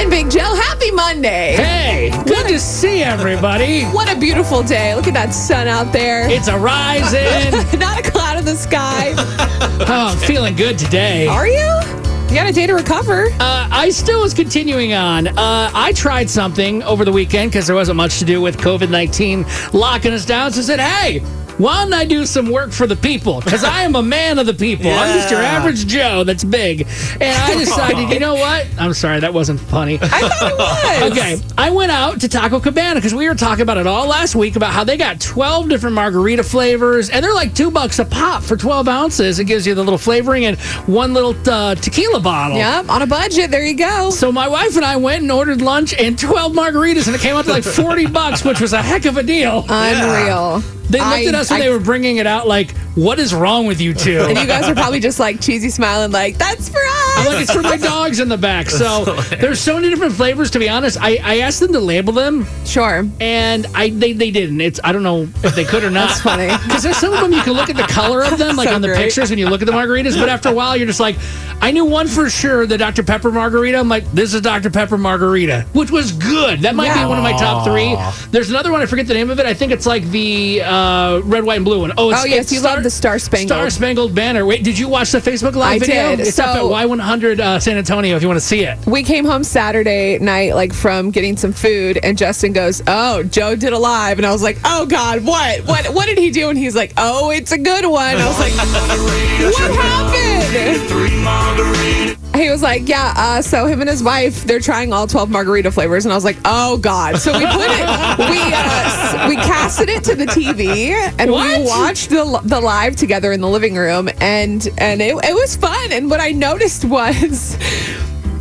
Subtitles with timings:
[0.00, 0.54] And Big Joe.
[0.54, 1.52] Happy Monday.
[1.56, 3.84] Hey, good to see everybody.
[3.84, 4.94] What a beautiful day.
[4.94, 6.26] Look at that sun out there.
[6.30, 7.52] It's a rising.
[7.78, 9.14] Not a cloud in the sky.
[9.82, 11.26] Oh, I'm feeling good today.
[11.26, 11.80] Are you?
[12.28, 13.26] You got a day to recover.
[13.40, 15.26] Uh, I still was continuing on.
[15.28, 18.90] Uh, I tried something over the weekend because there wasn't much to do with COVID
[18.90, 20.52] 19 locking us down.
[20.52, 21.20] So I said, hey,
[21.60, 23.40] why don't I do some work for the people?
[23.40, 24.90] Because I am a man of the people.
[24.90, 26.86] I'm just your average Joe that's big.
[27.20, 28.66] And I decided, you know what?
[28.78, 29.98] I'm sorry, that wasn't funny.
[30.00, 31.12] I thought it was.
[31.12, 34.34] Okay, I went out to Taco Cabana because we were talking about it all last
[34.34, 38.06] week about how they got 12 different margarita flavors and they're like two bucks a
[38.06, 39.38] pop for 12 ounces.
[39.38, 42.56] It gives you the little flavoring and one little uh, tequila bottle.
[42.56, 43.50] Yep, on a budget.
[43.50, 44.08] There you go.
[44.08, 47.36] So my wife and I went and ordered lunch and 12 margaritas and it came
[47.36, 49.66] out to like 40 bucks, which was a heck of a deal.
[49.68, 50.62] Unreal.
[50.90, 53.32] They looked I- at us when I- they were bringing it out like, what is
[53.34, 54.20] wrong with you two?
[54.20, 57.18] And you guys are probably just like cheesy smiling, like, that's for us.
[57.18, 58.68] I'm like, it's for my dogs in the back.
[58.70, 59.04] So
[59.40, 60.50] there's so many different flavors.
[60.52, 63.06] To be honest, I, I asked them to label them, Sure.
[63.20, 64.60] and I they, they didn't.
[64.60, 66.08] It's I don't know if they could or not.
[66.08, 66.48] That's funny.
[66.70, 68.74] Because there's some of them you can look at the color of them, like So
[68.74, 68.98] on the great.
[69.04, 70.18] pictures when you look at the margaritas.
[70.18, 71.16] But after a while, you're just like,
[71.60, 73.78] I knew one for sure, the Dr Pepper margarita.
[73.78, 76.60] I'm like, this is Dr Pepper margarita, which was good.
[76.60, 77.04] That might Yeah.
[77.04, 77.96] be one of my top three.
[78.30, 78.80] There's another one.
[78.80, 79.46] I forget the name of it.
[79.46, 81.92] I think it's like the uh, red, white, and blue one.
[81.98, 83.48] Oh, it's, Oh, yes, it's you love the Star Spangled.
[83.48, 84.44] Star Spangled Banner.
[84.46, 86.16] Wait, did you watch the Facebook Live I video?
[86.16, 86.26] did.
[86.26, 88.78] It's up at Y100 uh, San Antonio if you want to see it.
[88.86, 93.56] We came home Saturday night, like from getting some food, and Justin goes, "Oh, Joe
[93.56, 95.60] did a live," and I was like, "Oh God, what?
[95.66, 95.86] What?
[95.94, 98.52] What did he do?" And he's like, "Oh, it's a good one." I was like,
[98.54, 105.06] "What happened?" He was like, "Yeah." Uh, so him and his wife, they're trying all
[105.06, 109.28] twelve margarita flavors, and I was like, "Oh God!" So we put it, we uh,
[109.28, 111.58] we casted it to the TV, and What?
[111.58, 115.56] we watched the the live together in the living room, and and it, it was
[115.56, 115.92] fun.
[115.92, 117.56] And what I noticed was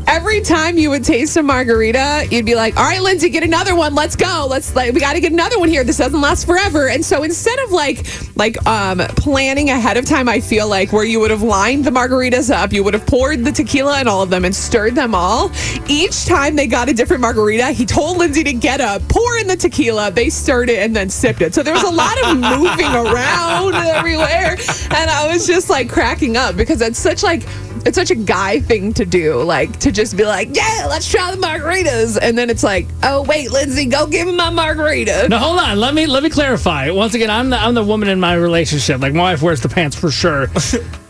[0.10, 3.76] every time you would taste a margarita, you'd be like, "All right, Lindsey, get another
[3.76, 3.94] one.
[3.94, 4.48] Let's go.
[4.50, 5.84] Let's like we got to get another one here.
[5.84, 8.06] This doesn't last forever." And so instead of like
[8.36, 11.92] like um planning ahead of time, I feel like where you would have lined the
[11.92, 15.14] margaritas up, you would have poured the tequila in all of them and stirred them
[15.14, 15.52] all.
[15.88, 19.48] Each time they got a different margarita, he told Lindsey to get up, pour in
[19.48, 20.10] the tequila.
[20.10, 21.54] They stirred it and then sipped it.
[21.54, 24.58] So there was a lot of moving around everywhere,
[24.90, 27.44] and I was just like cracking up because it's such like
[27.86, 31.32] it's such a guy thing to do, like to just be like, yeah, let's try
[31.34, 35.28] the margaritas, and then it's like, oh wait, Lindsey, go give me my margarita.
[35.30, 35.80] No, hold on.
[35.80, 36.90] Let me let me clarify.
[36.92, 39.02] Once again, I'm the I'm the woman in my relationship.
[39.02, 40.48] Like my wife wears the pants for sure.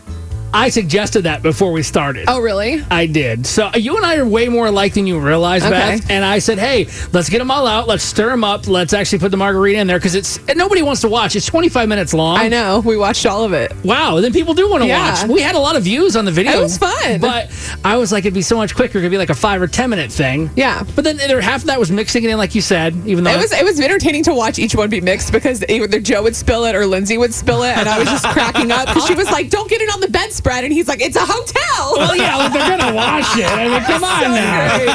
[0.52, 2.24] I suggested that before we started.
[2.28, 2.82] Oh really?
[2.90, 3.46] I did.
[3.46, 5.70] So uh, you and I are way more alike than you realize, Okay.
[5.70, 6.10] Beth.
[6.10, 7.86] And I said, "Hey, let's get them all out.
[7.86, 8.66] Let's stir them up.
[8.66, 11.36] Let's actually put the margarita in there because it's and nobody wants to watch.
[11.36, 12.36] It's 25 minutes long.
[12.38, 12.80] I know.
[12.80, 13.72] We watched all of it.
[13.84, 14.20] Wow.
[14.20, 15.22] Then people do want to Yeah.
[15.22, 15.28] watch.
[15.30, 16.52] We had a lot of views on the video.
[16.52, 17.20] It was fun.
[17.20, 17.50] But
[17.84, 18.98] I was like, it'd be so much quicker.
[18.98, 20.50] It could be like a five or 10 minute thing.
[20.56, 20.82] Yeah.
[20.96, 22.94] But then half of that was mixing it in, like you said.
[23.06, 26.00] Even though It was it was entertaining to watch each one be mixed because either
[26.00, 28.86] Joe would spill it or Lindsey would spill it, and I was just cracking up
[28.88, 30.08] because she was like, "Don't get it on the
[30.40, 33.46] bedspread," and he's like, "It's a hotel." Oh, well, yeah, like they're gonna wash it.
[33.46, 34.76] I mean, come on now.
[34.76, 34.86] it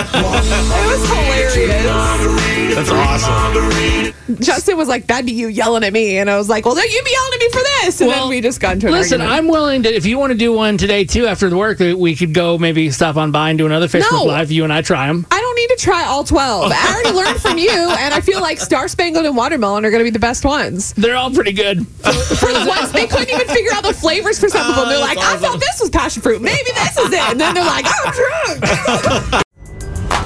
[0.88, 2.76] was hilarious.
[2.76, 4.14] That's awesome.
[4.42, 6.86] Justin was like, "That'd be you yelling at me," and I was like, "Well, then
[6.90, 8.94] you be yelling at me for this," and Well, then we just got into an
[8.94, 9.40] Listen, argument.
[9.40, 9.94] I'm willing to.
[9.96, 12.90] If you want to do one today too after the work, we could go maybe
[12.92, 14.24] stop on by and do another Facebook No.
[14.26, 14.52] Live.
[14.52, 15.26] You and I try them.
[15.56, 16.72] I don't need to try all 12.
[16.76, 20.02] I already learned from you, and I feel like Star Spangled and Watermelon are going
[20.02, 20.92] to be the best ones.
[20.94, 21.88] They're all pretty good.
[21.88, 24.84] For the ones they couldn't even figure out the flavors for some of them.
[24.86, 26.42] Ah, they're like, I thought this was passion fruit.
[26.42, 27.22] Maybe this is it.
[27.30, 29.46] And then they're like, I'm drunk.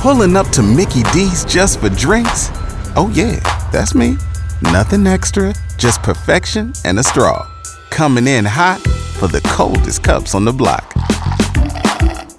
[0.02, 2.50] Pulling up to Mickey D's just for drinks?
[2.96, 3.40] Oh, yeah,
[3.72, 4.18] that's me.
[4.64, 7.48] Nothing extra, just perfection and a straw.
[7.92, 8.80] Coming in hot
[9.20, 10.92] for the coldest cups on the block.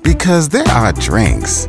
[0.02, 1.68] Because there are drinks,